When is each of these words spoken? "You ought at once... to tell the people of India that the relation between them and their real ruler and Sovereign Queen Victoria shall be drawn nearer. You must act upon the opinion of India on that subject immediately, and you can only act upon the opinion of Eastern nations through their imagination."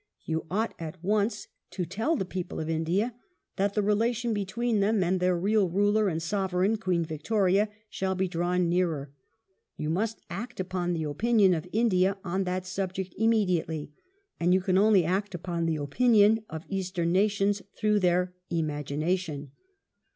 "You 0.25 0.47
ought 0.49 0.73
at 0.79 1.03
once... 1.03 1.47
to 1.69 1.85
tell 1.85 2.15
the 2.15 2.25
people 2.25 2.59
of 2.59 2.67
India 2.67 3.13
that 3.57 3.75
the 3.75 3.83
relation 3.83 4.33
between 4.33 4.79
them 4.79 5.03
and 5.03 5.19
their 5.19 5.37
real 5.37 5.69
ruler 5.69 6.07
and 6.07 6.19
Sovereign 6.19 6.77
Queen 6.77 7.05
Victoria 7.05 7.69
shall 7.87 8.15
be 8.15 8.27
drawn 8.27 8.67
nearer. 8.67 9.13
You 9.77 9.91
must 9.91 10.19
act 10.27 10.59
upon 10.59 10.93
the 10.93 11.03
opinion 11.03 11.53
of 11.53 11.67
India 11.71 12.17
on 12.23 12.45
that 12.45 12.65
subject 12.65 13.13
immediately, 13.15 13.91
and 14.39 14.55
you 14.55 14.61
can 14.61 14.79
only 14.79 15.05
act 15.05 15.35
upon 15.35 15.67
the 15.67 15.75
opinion 15.75 16.45
of 16.49 16.65
Eastern 16.67 17.11
nations 17.11 17.61
through 17.77 17.99
their 17.99 18.33
imagination." 18.49 19.51